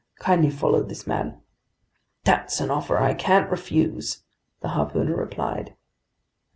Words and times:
"Kindly 0.17 0.49
follow 0.49 0.81
this 0.81 1.05
man." 1.05 1.41
"That's 2.23 2.59
an 2.59 2.71
offer 2.71 2.97
I 2.97 3.13
can't 3.13 3.51
refuse!" 3.51 4.23
the 4.61 4.69
harpooner 4.69 5.15
replied. 5.15 5.75